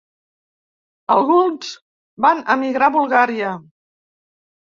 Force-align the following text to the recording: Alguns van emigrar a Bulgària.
Alguns 1.15 1.69
van 2.27 2.41
emigrar 2.55 2.87
a 2.89 2.93
Bulgària. 2.97 3.51